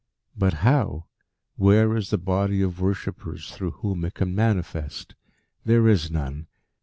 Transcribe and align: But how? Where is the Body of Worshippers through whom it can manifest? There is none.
But 0.35 0.53
how? 0.65 1.05
Where 1.57 1.95
is 1.95 2.09
the 2.09 2.17
Body 2.17 2.63
of 2.63 2.81
Worshippers 2.81 3.51
through 3.51 3.69
whom 3.85 4.03
it 4.03 4.15
can 4.15 4.33
manifest? 4.33 5.13
There 5.63 5.87
is 5.87 6.09
none. 6.09 6.47